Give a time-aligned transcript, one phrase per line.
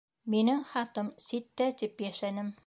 [0.35, 2.51] Минең хатам ситтә, тип йәшәнем.